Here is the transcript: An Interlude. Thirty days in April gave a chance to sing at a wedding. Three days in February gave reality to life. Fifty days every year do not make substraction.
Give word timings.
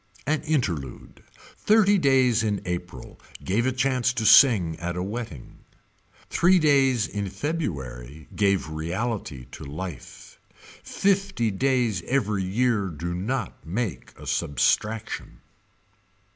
An 0.25 0.41
Interlude. 0.41 1.21
Thirty 1.57 1.99
days 1.99 2.41
in 2.41 2.59
April 2.65 3.21
gave 3.43 3.67
a 3.67 3.71
chance 3.71 4.13
to 4.13 4.25
sing 4.25 4.75
at 4.79 4.95
a 4.95 5.03
wedding. 5.03 5.59
Three 6.27 6.57
days 6.57 7.05
in 7.07 7.29
February 7.29 8.27
gave 8.35 8.67
reality 8.71 9.45
to 9.51 9.63
life. 9.63 10.39
Fifty 10.81 11.51
days 11.51 12.01
every 12.07 12.41
year 12.43 12.87
do 12.87 13.13
not 13.13 13.63
make 13.63 14.11
substraction. 14.25 15.39